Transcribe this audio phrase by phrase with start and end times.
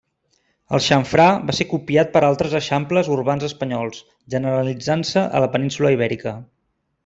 [0.77, 4.03] El xamfrà va ser copiat per altres eixamples urbans espanyols,
[4.37, 6.39] generalitzant-se a la península Ibèrica.